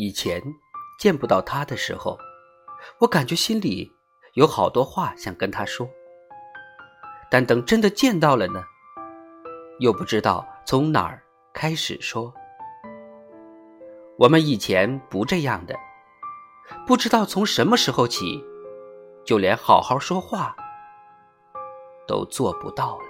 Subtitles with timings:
[0.00, 0.42] 以前
[0.98, 2.18] 见不到他的时候
[3.00, 3.92] 我感觉心里
[4.32, 5.86] 有好多话想跟他说。
[7.30, 8.64] 但等真的见到了呢
[9.78, 12.32] 又不知道从哪儿开始说。
[14.18, 15.76] 我们以前不这样的
[16.86, 18.42] 不知道从什么时候起
[19.22, 20.56] 就连好好说话
[22.08, 23.09] 都做不到了。